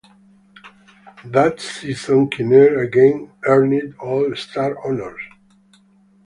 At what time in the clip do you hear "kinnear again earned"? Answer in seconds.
2.31-3.93